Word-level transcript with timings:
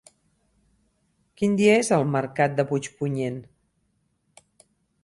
Quin 1.41 1.53
dia 1.59 1.75
és 1.83 1.91
el 1.99 2.09
mercat 2.17 2.57
de 2.61 2.67
Puigpunyent? 2.73 3.39